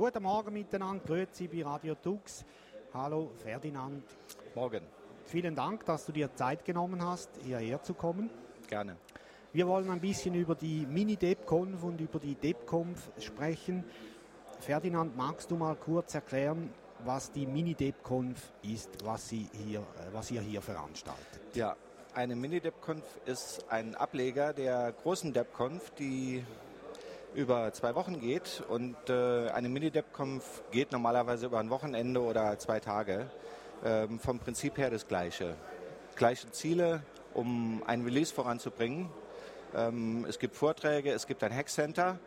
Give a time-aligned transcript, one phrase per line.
[0.00, 2.42] Guten Morgen miteinander, grüezi bei Radio Tux.
[2.94, 4.02] Hallo Ferdinand.
[4.54, 4.80] Morgen.
[5.26, 8.30] Vielen Dank, dass du dir Zeit genommen hast, hierher zu kommen.
[8.66, 8.96] Gerne.
[9.52, 13.84] Wir wollen ein bisschen über die Mini-DebConf und über die DebConf sprechen.
[14.60, 16.72] Ferdinand, magst du mal kurz erklären,
[17.04, 21.42] was die Mini-DebConf ist, was, sie hier, was ihr hier veranstaltet?
[21.52, 21.76] Ja,
[22.14, 26.42] eine Mini-DebConf ist ein Ableger der großen DebConf, die
[27.34, 28.62] über zwei Wochen geht.
[28.68, 33.30] Und äh, eine Mini-DebConf geht normalerweise über ein Wochenende oder zwei Tage.
[33.84, 35.54] Ähm, vom Prinzip her das Gleiche.
[36.16, 37.02] Gleiche Ziele,
[37.34, 39.08] um ein Release voranzubringen.
[39.74, 42.18] Ähm, es gibt Vorträge, es gibt ein Hackcenter,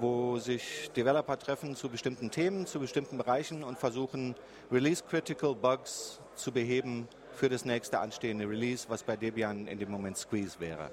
[0.00, 4.34] wo sich Developer treffen zu bestimmten Themen, zu bestimmten Bereichen und versuchen,
[4.72, 10.16] Release-Critical Bugs zu beheben für das nächste anstehende Release, was bei Debian in dem Moment
[10.16, 10.90] Squeeze wäre.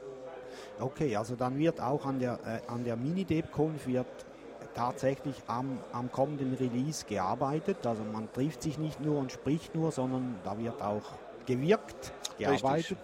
[0.79, 4.07] Okay, also dann wird auch an der, äh, an der Mini-DebConf wird
[4.75, 7.85] tatsächlich am, am kommenden Release gearbeitet.
[7.85, 11.01] Also man trifft sich nicht nur und spricht nur, sondern da wird auch
[11.47, 12.97] gewirkt, gearbeitet.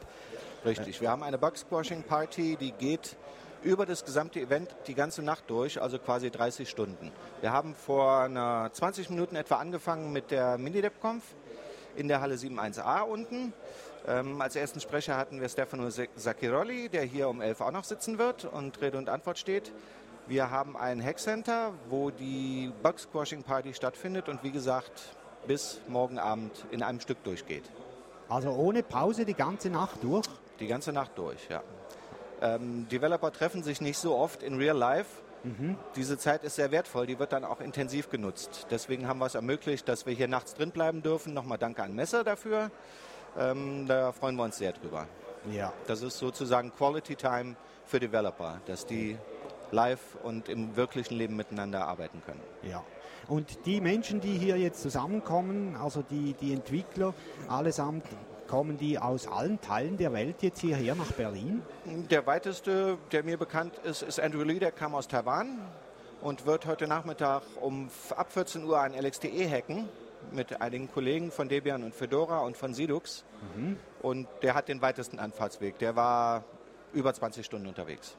[0.63, 0.77] Richtig.
[0.79, 1.01] Richtig.
[1.01, 3.17] Wir haben eine Bug-Squashing-Party, die geht
[3.63, 7.11] über das gesamte Event die ganze Nacht durch, also quasi 30 Stunden.
[7.41, 11.23] Wir haben vor einer 20 Minuten etwa angefangen mit der Mini-DevConf
[11.95, 13.53] in der Halle 7.1a unten.
[14.05, 18.17] Ähm, als ersten Sprecher hatten wir Stefano Sacchiroli, der hier um 11 auch noch sitzen
[18.17, 19.71] wird und Rede und Antwort steht.
[20.27, 25.15] Wir haben ein Hackcenter, wo die Bug Squashing Party stattfindet und wie gesagt
[25.47, 27.63] bis morgen Abend in einem Stück durchgeht.
[28.29, 30.25] Also ohne Pause die ganze Nacht durch?
[30.59, 31.61] Die ganze Nacht durch, ja.
[32.41, 35.21] Ähm, Developer treffen sich nicht so oft in Real Life.
[35.43, 35.77] Mhm.
[35.95, 38.67] Diese Zeit ist sehr wertvoll, die wird dann auch intensiv genutzt.
[38.71, 41.33] Deswegen haben wir es ermöglicht, dass wir hier nachts drin bleiben dürfen.
[41.33, 42.71] Nochmal danke an Messer dafür.
[43.37, 45.07] Ähm, da freuen wir uns sehr drüber.
[45.51, 45.73] Ja.
[45.87, 49.17] Das ist sozusagen Quality Time für Developer, dass die
[49.71, 52.41] live und im wirklichen Leben miteinander arbeiten können.
[52.61, 52.83] Ja.
[53.27, 57.13] Und die Menschen, die hier jetzt zusammenkommen, also die, die Entwickler,
[57.47, 58.05] allesamt
[58.47, 61.63] kommen die aus allen Teilen der Welt jetzt hierher nach Berlin?
[61.85, 65.57] Der weiteste, der mir bekannt ist, ist Andrew Lee, der kam aus Taiwan
[66.21, 69.89] und wird heute Nachmittag um ab 14 Uhr ein LXDE hacken
[70.31, 73.25] mit einigen Kollegen von Debian und Fedora und von Sidux.
[73.55, 73.77] Mhm.
[74.01, 75.77] Und der hat den weitesten Anfahrtsweg.
[75.79, 76.43] Der war
[76.93, 78.17] über 20 Stunden unterwegs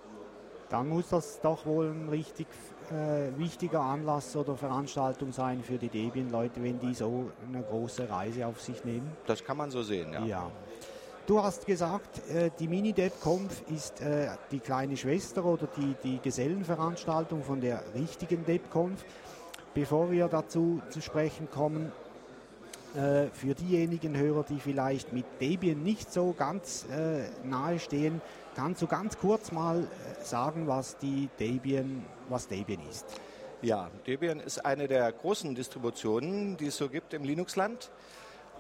[0.75, 2.49] dann muss das doch wohl ein richtig
[2.91, 8.47] äh, wichtiger Anlass oder Veranstaltung sein für die Debian-Leute, wenn die so eine große Reise
[8.47, 9.13] auf sich nehmen.
[9.27, 10.25] Das kann man so sehen, ja.
[10.25, 10.51] ja.
[11.27, 17.45] Du hast gesagt, äh, die Mini-DevConf ist äh, die kleine Schwester oder die, die Gesellenveranstaltung
[17.45, 19.05] von der richtigen DevConf.
[19.75, 21.91] Bevor wir dazu zu sprechen kommen,
[22.95, 28.23] äh, für diejenigen Hörer, die vielleicht mit Debian nicht so ganz äh, nahe stehen,
[28.55, 33.05] kannst du ganz kurz mal äh, sagen, was die Debian, was Debian ist?
[33.63, 37.91] Ja, Debian ist eine der großen Distributionen, die es so gibt im Linux-Land.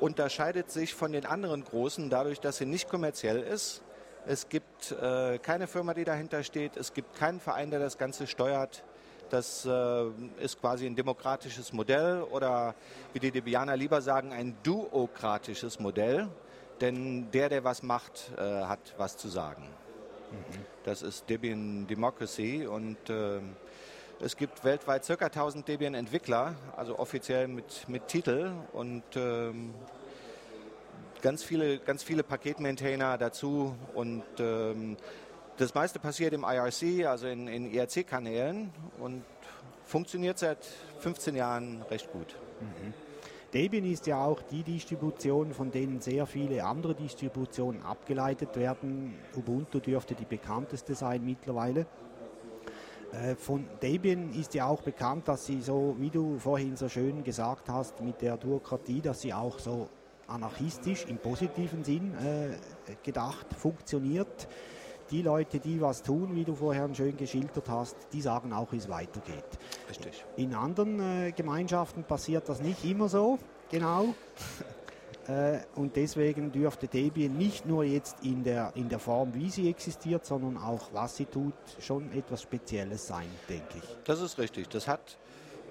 [0.00, 3.82] Unterscheidet sich von den anderen großen dadurch, dass sie nicht kommerziell ist.
[4.26, 6.76] Es gibt äh, keine Firma, die dahinter steht.
[6.76, 8.82] Es gibt keinen Verein, der das Ganze steuert.
[9.30, 10.04] Das äh,
[10.40, 12.74] ist quasi ein demokratisches Modell oder
[13.12, 16.28] wie die Debianer lieber sagen, ein duokratisches Modell.
[16.80, 19.62] Denn der, der was macht, äh, hat was zu sagen.
[20.30, 20.64] Mhm.
[20.84, 23.40] Das ist Debian Democracy und äh,
[24.20, 25.26] es gibt weltweit ca.
[25.26, 29.74] 1000 Debian-Entwickler, also offiziell mit, mit Titel und ähm,
[31.20, 34.96] ganz viele, ganz viele Paketmaintainer dazu und ähm,
[35.56, 39.22] das meiste passiert im IRC, also in, in IRC-Kanälen und
[39.84, 40.58] funktioniert seit
[40.98, 42.34] 15 Jahren recht gut.
[42.60, 42.92] Mhm.
[43.52, 49.14] Debian ist ja auch die Distribution, von denen sehr viele andere Distributionen abgeleitet werden.
[49.36, 51.86] Ubuntu dürfte die bekannteste sein mittlerweile.
[53.12, 57.22] Äh, von Debian ist ja auch bekannt, dass sie so, wie du vorhin so schön
[57.22, 59.88] gesagt hast, mit der Duokratie, dass sie auch so
[60.26, 62.56] anarchistisch im positiven Sinn äh,
[63.04, 64.48] gedacht funktioniert
[65.10, 68.76] die Leute, die was tun, wie du vorher schön geschildert hast, die sagen auch, wie
[68.76, 69.44] es weitergeht.
[69.88, 70.24] Richtig.
[70.36, 73.38] In anderen äh, Gemeinschaften passiert das nicht immer so,
[73.70, 74.14] genau.
[75.28, 79.68] äh, und deswegen dürfte Debian nicht nur jetzt in der, in der Form, wie sie
[79.68, 83.96] existiert, sondern auch, was sie tut, schon etwas Spezielles sein, denke ich.
[84.04, 84.68] Das ist richtig.
[84.68, 85.18] Das hat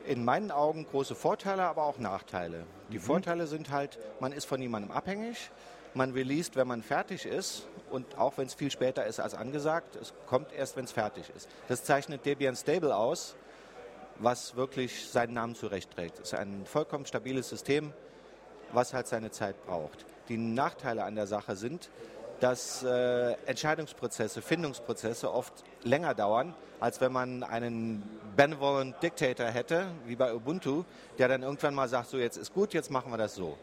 [0.05, 2.65] in meinen Augen große Vorteile, aber auch Nachteile.
[2.91, 3.01] Die mhm.
[3.01, 5.51] Vorteile sind halt, man ist von niemandem abhängig.
[5.93, 9.95] Man released, wenn man fertig ist und auch wenn es viel später ist als angesagt.
[9.95, 11.47] Es kommt erst, wenn es fertig ist.
[11.67, 13.35] Das zeichnet Debian Stable aus,
[14.19, 16.19] was wirklich seinen Namen zurechtträgt.
[16.19, 17.93] Es ist ein vollkommen stabiles System,
[18.71, 20.05] was halt seine Zeit braucht.
[20.29, 21.89] Die Nachteile an der Sache sind,
[22.39, 25.53] dass äh, Entscheidungsprozesse, Findungsprozesse oft
[25.83, 28.03] länger dauern, als wenn man einen
[28.35, 30.83] benevolent Dictator hätte, wie bei Ubuntu,
[31.17, 33.57] der dann irgendwann mal sagt, so jetzt ist gut, jetzt machen wir das so.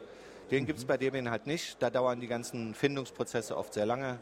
[0.51, 0.67] Den mhm.
[0.67, 1.81] gibt es bei Debian halt nicht.
[1.83, 4.19] Da dauern die ganzen Findungsprozesse oft sehr lange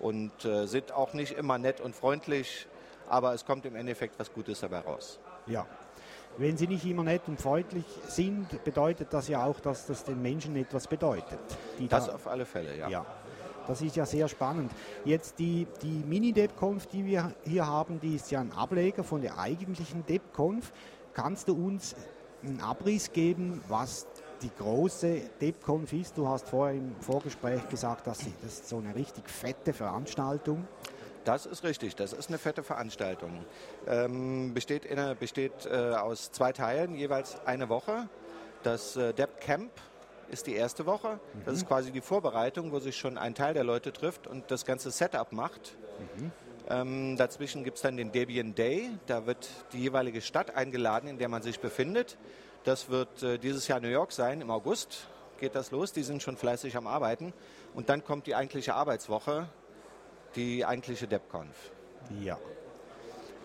[0.00, 2.66] und äh, sind auch nicht immer nett und freundlich,
[3.08, 5.18] aber es kommt im Endeffekt was Gutes dabei raus.
[5.46, 5.66] Ja.
[6.36, 10.22] Wenn sie nicht immer nett und freundlich sind, bedeutet das ja auch, dass das den
[10.22, 11.40] Menschen etwas bedeutet.
[11.88, 12.88] das da, auf alle Fälle, ja.
[12.88, 13.06] ja.
[13.66, 14.70] Das ist ja sehr spannend.
[15.04, 19.38] Jetzt die, die Mini-DevConf, die wir hier haben, die ist ja ein Ableger von der
[19.38, 20.72] eigentlichen DevConf.
[21.12, 21.96] Kannst du uns
[22.42, 24.06] einen Abriss geben, was
[24.42, 26.16] die große DevConf ist?
[26.16, 30.66] Du hast vorher im Vorgespräch gesagt, dass das ist so eine richtig fette Veranstaltung.
[31.24, 33.44] Das ist richtig, das ist eine fette Veranstaltung.
[33.86, 38.08] Ähm, besteht in, besteht äh, aus zwei Teilen, jeweils eine Woche.
[38.62, 39.70] Das äh, Dev Camp
[40.30, 41.20] ist die erste Woche.
[41.44, 41.68] Das ist mhm.
[41.68, 45.32] quasi die Vorbereitung, wo sich schon ein Teil der Leute trifft und das ganze Setup
[45.32, 45.76] macht.
[46.16, 46.32] Mhm.
[46.68, 48.90] Ähm, dazwischen gibt es dann den Debian Day.
[49.06, 52.18] Da wird die jeweilige Stadt eingeladen, in der man sich befindet.
[52.64, 55.92] Das wird äh, dieses Jahr New York sein, im August geht das los.
[55.92, 57.32] Die sind schon fleißig am Arbeiten.
[57.74, 59.48] Und dann kommt die eigentliche Arbeitswoche,
[60.36, 61.56] die eigentliche DevConf.
[62.22, 62.38] Ja.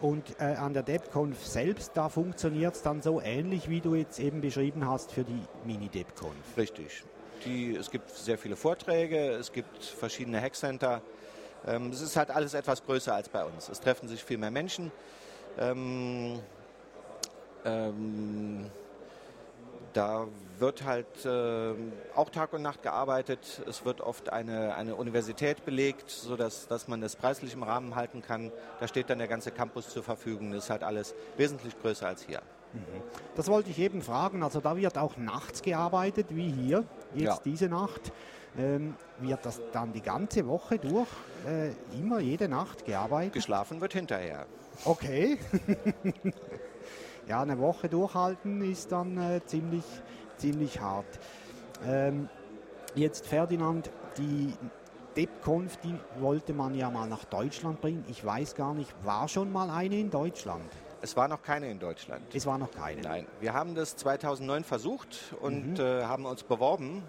[0.02, 4.20] Und äh, an der DevConf selbst, da funktioniert es dann so ähnlich, wie du jetzt
[4.20, 6.58] eben beschrieben hast für die Mini-DevConf.
[6.58, 7.04] Richtig.
[7.46, 10.96] Die, es gibt sehr viele Vorträge, es gibt verschiedene Hackcenter.
[10.96, 11.02] Ähm,
[11.66, 13.70] es ist halt alles etwas größer als bei uns.
[13.70, 14.92] Es treffen sich viel mehr Menschen.
[15.58, 16.40] Ähm,
[17.66, 18.70] ähm,
[19.94, 20.26] da
[20.58, 21.74] wird halt äh,
[22.16, 23.62] auch Tag und Nacht gearbeitet.
[23.68, 28.22] Es wird oft eine, eine Universität belegt, sodass dass man das preislich im Rahmen halten
[28.22, 28.52] kann.
[28.80, 30.52] Da steht dann der ganze Campus zur Verfügung.
[30.52, 32.42] Das ist halt alles wesentlich größer als hier.
[33.36, 34.44] Das wollte ich eben fragen.
[34.44, 36.84] Also da wird auch nachts gearbeitet, wie hier,
[37.14, 37.40] jetzt ja.
[37.46, 38.12] diese Nacht.
[38.58, 41.08] Ähm, wird das dann die ganze Woche durch,
[41.48, 43.34] äh, immer jede Nacht gearbeitet?
[43.34, 44.46] Geschlafen wird hinterher.
[44.86, 45.40] Okay.
[47.28, 49.86] ja, eine Woche durchhalten ist dann äh, ziemlich,
[50.38, 51.20] ziemlich hart.
[51.86, 52.30] Ähm,
[52.96, 54.54] jetzt Ferdinand, die
[55.16, 58.06] DebConf, die wollte man ja mal nach Deutschland bringen.
[58.08, 60.66] Ich weiß gar nicht, war schon mal eine in Deutschland?
[61.02, 62.24] Es war noch keine in Deutschland.
[62.34, 63.02] Es war noch keine.
[63.02, 65.80] Nein, wir haben das 2009 versucht und mhm.
[65.80, 67.04] äh, haben uns beworben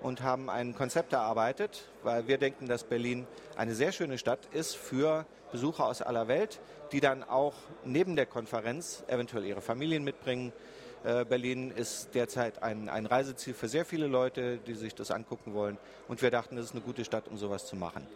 [0.00, 4.76] und haben ein Konzept erarbeitet, weil wir denken, dass Berlin eine sehr schöne Stadt ist
[4.76, 6.60] für Besucher aus aller Welt,
[6.92, 7.54] die dann auch
[7.84, 10.52] neben der Konferenz eventuell ihre Familien mitbringen.
[11.04, 15.54] Äh, Berlin ist derzeit ein, ein Reiseziel für sehr viele Leute, die sich das angucken
[15.54, 15.78] wollen.
[16.06, 18.06] Und wir dachten, das ist eine gute Stadt, um sowas zu machen.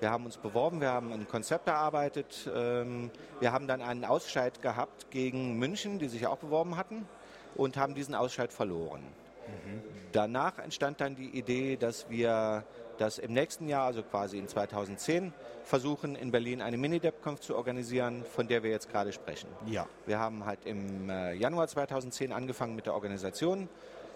[0.00, 2.50] Wir haben uns beworben, wir haben ein Konzept erarbeitet.
[2.52, 7.06] Ähm, wir haben dann einen Ausscheid gehabt gegen München, die sich auch beworben hatten,
[7.54, 9.02] und haben diesen Ausscheid verloren.
[9.46, 9.82] Mhm.
[10.12, 12.64] Danach entstand dann die Idee, dass wir
[12.98, 15.32] das im nächsten Jahr, also quasi in 2010,
[15.64, 19.48] versuchen, in Berlin eine Mini-DevConf zu organisieren, von der wir jetzt gerade sprechen.
[19.66, 19.86] Ja.
[20.06, 23.68] Wir haben halt im äh, Januar 2010 angefangen mit der Organisation,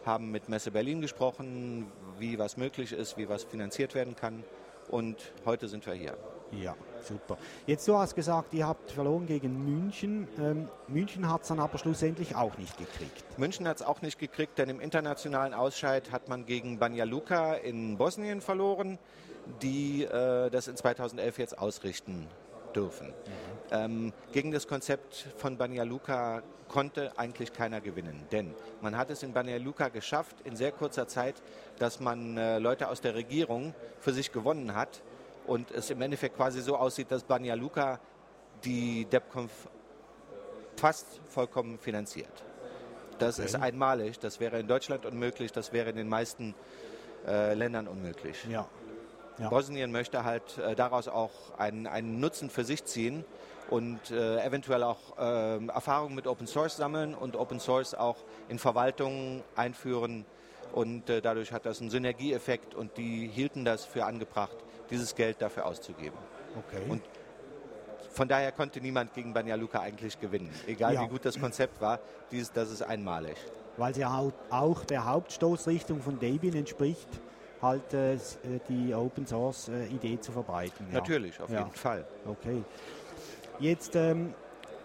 [0.04, 4.44] haben mit Messe Berlin gesprochen, wie was möglich ist, wie was finanziert werden kann
[4.88, 6.16] und heute sind wir hier.
[6.52, 6.76] Ja,
[7.06, 7.36] super.
[7.66, 10.28] Jetzt du hast gesagt, ihr habt verloren gegen München.
[10.38, 13.38] Ähm, München hat es dann aber schlussendlich auch nicht gekriegt.
[13.38, 17.54] München hat es auch nicht gekriegt, denn im internationalen Ausscheid hat man gegen Banja Luka
[17.54, 18.98] in Bosnien verloren,
[19.62, 22.26] die äh, das in 2011 jetzt ausrichten
[22.74, 23.08] dürfen.
[23.08, 23.12] Mhm.
[23.70, 29.22] Ähm, gegen das Konzept von Banja Luka konnte eigentlich keiner gewinnen, denn man hat es
[29.22, 31.36] in Banja Luka geschafft, in sehr kurzer Zeit,
[31.78, 35.02] dass man äh, Leute aus der Regierung für sich gewonnen hat
[35.46, 38.00] und es im Endeffekt quasi so aussieht, dass Banja Luka
[38.64, 39.50] die DEPCONF
[40.76, 42.44] fast vollkommen finanziert.
[43.18, 43.46] Das okay.
[43.46, 46.54] ist einmalig, das wäre in Deutschland unmöglich, das wäre in den meisten
[47.26, 48.44] äh, Ländern unmöglich.
[48.50, 48.68] Ja.
[49.38, 49.50] Ja.
[49.50, 53.24] Bosnien möchte halt äh, daraus auch einen, einen, Nutzen für sich ziehen
[53.68, 58.16] und äh, eventuell auch äh, Erfahrungen mit Open Source sammeln und Open Source auch
[58.48, 60.24] in Verwaltungen einführen.
[60.72, 64.56] Und äh, dadurch hat das einen Synergieeffekt und die hielten das für angebracht,
[64.90, 66.16] dieses Geld dafür auszugeben.
[66.56, 66.82] Okay.
[66.88, 67.02] Und
[68.12, 70.50] von daher konnte niemand gegen Banja Luka eigentlich gewinnen.
[70.66, 71.02] Egal ja.
[71.02, 72.00] wie gut das Konzept war,
[72.30, 73.36] dies, das ist einmalig.
[73.76, 77.08] Weil sie auch der Hauptstoßrichtung von Debian entspricht,
[77.60, 78.16] halt äh,
[78.68, 80.86] die Open Source äh, Idee zu verbreiten.
[80.88, 81.00] Ja.
[81.00, 81.58] Natürlich, auf ja.
[81.60, 82.06] jeden Fall.
[82.26, 82.62] Okay.
[83.58, 84.34] Jetzt, ähm,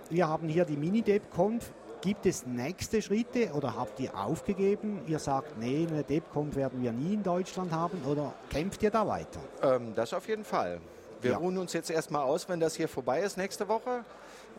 [0.09, 1.71] wir haben hier die Mini-DebConf.
[2.01, 5.01] Gibt es nächste Schritte oder habt ihr aufgegeben?
[5.05, 9.07] Ihr sagt, nee, eine DebConf werden wir nie in Deutschland haben oder kämpft ihr da
[9.07, 9.39] weiter?
[9.61, 10.81] Ähm, das auf jeden Fall.
[11.21, 11.37] Wir ja.
[11.37, 14.03] ruhen uns jetzt erstmal aus, wenn das hier vorbei ist nächste Woche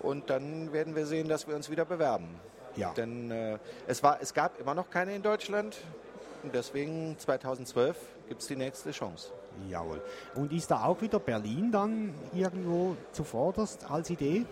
[0.03, 2.29] und dann werden wir sehen, dass wir uns wieder bewerben.
[2.77, 2.93] Ja.
[2.93, 3.59] Denn äh,
[3.89, 5.77] es, war, es gab immer noch keine in Deutschland
[6.45, 7.97] und deswegen 2012
[8.29, 9.33] gibt es die nächste Chance.
[9.69, 10.01] Jawohl.
[10.37, 14.47] Und ist da auch wieder Berlin dann irgendwo zuvorderst als Idee?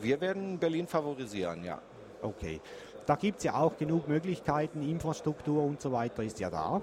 [0.00, 1.82] Wir werden Berlin favorisieren, ja.
[2.22, 2.60] Okay.
[3.06, 6.80] Da gibt es ja auch genug Möglichkeiten, Infrastruktur und so weiter ist ja da.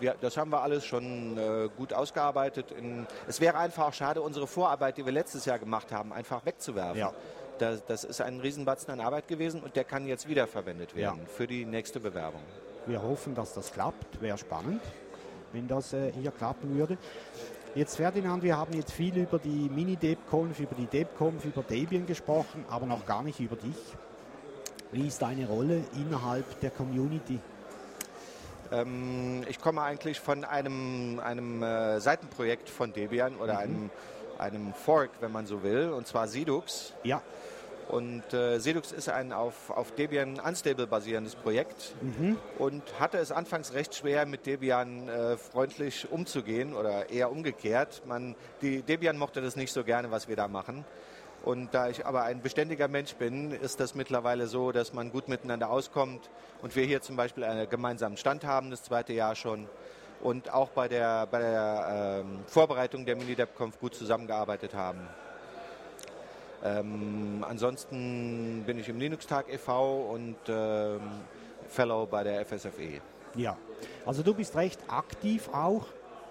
[0.00, 2.72] Wir, das haben wir alles schon äh, gut ausgearbeitet.
[2.72, 6.98] In, es wäre einfach schade, unsere Vorarbeit, die wir letztes Jahr gemacht haben, einfach wegzuwerfen.
[6.98, 7.12] Ja.
[7.58, 11.28] Das, das, ist ein Riesenbatzen an Arbeit gewesen und der kann jetzt wiederverwendet werden ja.
[11.28, 12.42] für die nächste Bewerbung.
[12.86, 14.20] Wir hoffen, dass das klappt.
[14.20, 14.82] Wäre spannend,
[15.52, 16.98] wenn das äh, hier klappen würde.
[17.76, 22.64] Jetzt Ferdinand, wir haben jetzt viel über die Mini-DebConf, über die DebConf, über Debian gesprochen,
[22.68, 23.76] aber noch gar nicht über dich.
[24.94, 27.40] Wie ist deine Rolle innerhalb der Community?
[28.70, 33.58] Ähm, ich komme eigentlich von einem, einem äh, Seitenprojekt von Debian oder mhm.
[33.58, 33.90] einem,
[34.38, 36.92] einem Fork, wenn man so will, und zwar Sidux.
[37.02, 37.22] Ja.
[37.88, 42.38] Und äh, Sedux ist ein auf, auf Debian Unstable basierendes Projekt mhm.
[42.58, 48.02] und hatte es anfangs recht schwer, mit Debian äh, freundlich umzugehen oder eher umgekehrt.
[48.06, 50.84] Man, die, Debian mochte das nicht so gerne, was wir da machen.
[51.44, 55.28] Und da ich aber ein beständiger Mensch bin, ist das mittlerweile so, dass man gut
[55.28, 56.30] miteinander auskommt
[56.62, 59.68] und wir hier zum Beispiel einen gemeinsamen Stand haben, das zweite Jahr schon.
[60.22, 65.00] Und auch bei der, bei der ähm, Vorbereitung der Mini-DevConf gut zusammengearbeitet haben.
[66.64, 70.12] Ähm, ansonsten bin ich im Linux-Tag e.V.
[70.12, 71.00] und ähm,
[71.68, 73.02] Fellow bei der FSFE.
[73.34, 73.58] Ja,
[74.06, 75.84] also du bist recht aktiv auch.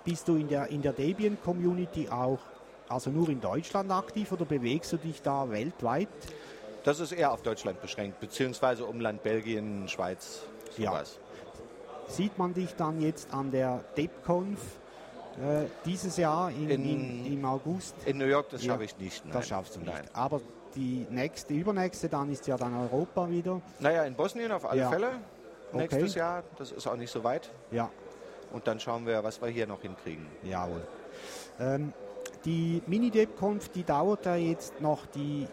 [0.04, 2.40] Bist du in der, in der Debian-Community auch,
[2.90, 6.10] also nur in Deutschland aktiv oder bewegst du dich da weltweit?
[6.84, 10.42] Das ist eher auf Deutschland beschränkt, beziehungsweise Umland Belgien, Schweiz,
[10.78, 11.18] sowas.
[11.18, 12.12] Ja.
[12.12, 14.60] Sieht man dich dann jetzt an der DebConf
[15.38, 17.96] äh, dieses Jahr in, in, in, im August?
[18.06, 19.24] In New York, das ja, schaffe ich nicht.
[19.24, 19.34] Nein.
[19.34, 19.94] Das schaffst du nicht.
[19.94, 20.04] Nein.
[20.14, 20.42] Aber
[20.76, 23.62] die nächste, übernächste, dann ist ja dann Europa wieder.
[23.80, 24.90] Naja, in Bosnien auf alle ja.
[24.90, 25.12] Fälle.
[25.72, 26.20] Nächstes okay.
[26.20, 27.50] Jahr, das ist auch nicht so weit.
[27.72, 27.90] Ja.
[28.52, 30.28] Und dann schauen wir, was wir hier noch hinkriegen.
[30.44, 30.86] Jawohl.
[31.60, 31.94] Ähm,
[32.46, 35.48] die Mini-DevConf, die dauert ja jetzt noch die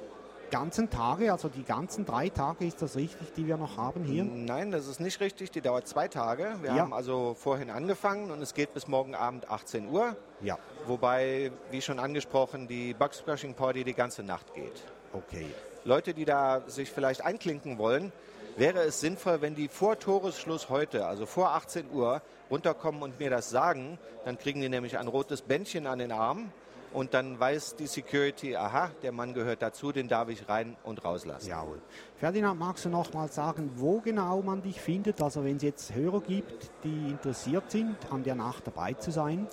[0.51, 4.25] ganzen Tage, also die ganzen drei Tage, ist das richtig, die wir noch haben hier?
[4.25, 5.51] Nein, das ist nicht richtig.
[5.51, 6.57] Die dauert zwei Tage.
[6.61, 6.79] Wir ja.
[6.79, 10.17] haben also vorhin angefangen und es geht bis morgen Abend 18 Uhr.
[10.41, 10.59] Ja.
[10.87, 14.85] Wobei, wie schon angesprochen, die Bugs Crushing Party die ganze Nacht geht.
[15.13, 15.47] Okay.
[15.85, 18.13] Leute, die da sich vielleicht einklinken wollen,
[18.57, 22.21] wäre es sinnvoll, wenn die vor Toresschluss heute, also vor 18 Uhr,
[22.51, 23.99] runterkommen und mir das sagen.
[24.25, 26.53] Dann kriegen die nämlich ein rotes Bändchen an den Arm
[26.93, 31.05] und dann weiß die Security, aha, der Mann gehört dazu, den darf ich rein und
[31.05, 31.49] rauslassen.
[31.49, 31.81] Jawohl.
[32.17, 35.23] Ferdinand, magst du noch mal sagen, wo genau man dich findet?
[35.23, 39.47] Also wenn es jetzt Hörer gibt, die interessiert sind, an der Nacht dabei zu sein,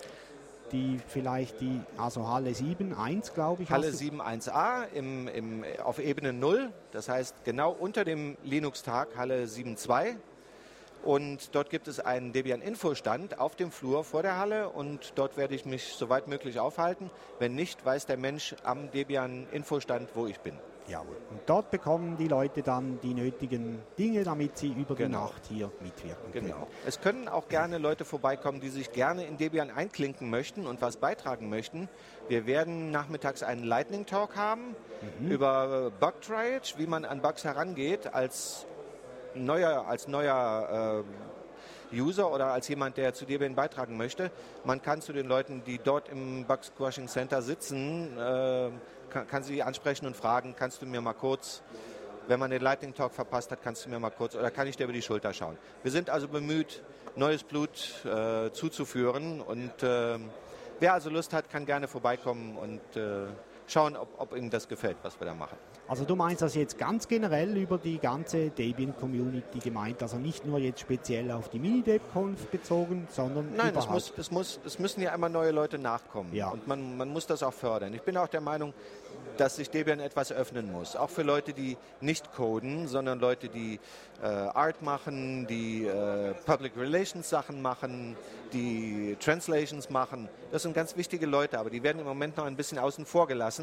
[0.72, 3.70] die vielleicht die, also Halle 7, 1, glaube ich.
[3.70, 9.48] Halle 7, 1a im, im, auf Ebene 0, das heißt genau unter dem Linux-Tag Halle
[9.48, 10.18] 7, 2.
[11.04, 15.56] Und dort gibt es einen Debian-Infostand auf dem Flur vor der Halle und dort werde
[15.56, 17.10] ich mich soweit möglich aufhalten.
[17.40, 20.58] Wenn nicht, weiß der Mensch am Debian-Infostand, wo ich bin.
[20.88, 21.18] Jawohl.
[21.32, 25.26] Und dort bekommen die Leute dann die nötigen Dinge, damit sie über genau.
[25.28, 26.48] die Nacht hier mitwirken können.
[26.48, 26.68] Genau.
[26.86, 30.96] Es können auch gerne Leute vorbeikommen, die sich gerne in Debian einklinken möchten und was
[30.96, 31.90] beitragen möchten.
[32.30, 34.76] Wir werden nachmittags einen Lightning Talk haben
[35.20, 35.32] mhm.
[35.32, 38.66] über Bug Triage, wie man an Bugs herangeht als
[39.46, 44.32] neuer, als neuer äh, User oder als jemand, der zu Debian beitragen möchte.
[44.66, 48.70] Man kann zu den Leuten, die dort im Bug Squashing Center sitzen, äh,
[49.10, 51.62] kann, kann, sie ansprechen und fragen, kannst du mir mal kurz,
[52.28, 54.76] wenn man den Lightning Talk verpasst hat, kannst du mir mal kurz, oder kann ich
[54.76, 55.58] dir über die Schulter schauen.
[55.84, 56.84] Wir sind also bemüht,
[57.16, 60.20] neues Blut äh, zuzuführen und äh,
[60.80, 63.28] wer also Lust hat, kann gerne vorbeikommen und äh,
[63.68, 65.58] schauen, ob, ob ihm das gefällt, was wir da machen.
[65.88, 70.60] Also du meinst das jetzt ganz generell über die ganze Debian-Community gemeint, also nicht nur
[70.60, 75.14] jetzt speziell auf die Mini-Dev-Conf bezogen, sondern Nein, es, muss, es, muss, es müssen ja
[75.14, 76.50] immer neue Leute nachkommen ja.
[76.50, 77.94] und man, man muss das auch fördern.
[77.94, 78.74] Ich bin auch der Meinung,
[79.38, 80.96] dass sich Debian etwas öffnen muss.
[80.96, 83.80] Auch für Leute, die nicht coden, sondern Leute, die
[84.22, 88.16] äh, Art machen, die äh, Public Relations Sachen machen,
[88.54, 90.28] die Translations machen.
[90.52, 93.28] Das sind ganz wichtige Leute, aber die werden im Moment noch ein bisschen außen vor
[93.28, 93.57] gelassen.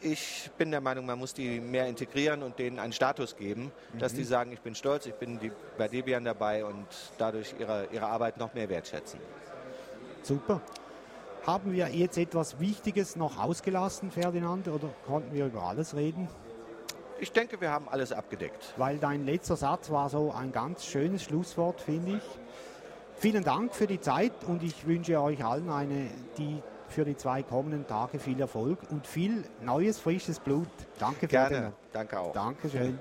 [0.00, 3.98] Ich bin der Meinung, man muss die mehr integrieren und denen einen Status geben, mhm.
[3.98, 6.86] dass die sagen, ich bin stolz, ich bin die, bei Debian dabei und
[7.18, 9.20] dadurch ihre, ihre Arbeit noch mehr wertschätzen.
[10.22, 10.60] Super.
[11.46, 16.28] Haben wir jetzt etwas Wichtiges noch ausgelassen, Ferdinand, oder konnten wir über alles reden?
[17.18, 18.74] Ich denke, wir haben alles abgedeckt.
[18.76, 22.22] Weil dein letzter Satz war so ein ganz schönes Schlusswort, finde ich.
[23.16, 26.08] Vielen Dank für die Zeit und ich wünsche euch allen eine,
[26.38, 26.60] die
[26.92, 30.68] für die zwei kommenden Tage viel Erfolg und viel neues, frisches Blut.
[30.98, 31.48] Danke, Gerne.
[31.48, 31.74] Ferdinand.
[31.92, 32.32] Danke auch.
[32.32, 32.98] Dankeschön.